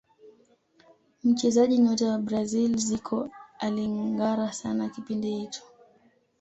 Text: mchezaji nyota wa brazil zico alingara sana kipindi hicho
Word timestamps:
mchezaji 1.23 1.77
nyota 1.77 2.07
wa 2.11 2.17
brazil 2.17 2.77
zico 2.77 3.29
alingara 3.59 4.53
sana 4.53 4.89
kipindi 4.89 5.31
hicho 5.35 5.61